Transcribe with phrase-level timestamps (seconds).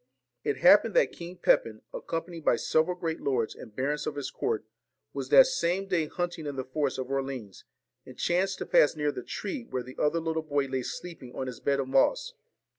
[0.43, 4.65] It happened that King Pepin, accompanied by several great lords and barons of his court,
[5.13, 7.65] was that same day hunting in the forest of Orleans,
[8.03, 11.45] and chanced to pass near the tree where the other little boy lay sleeping on
[11.45, 12.33] his bed of moss.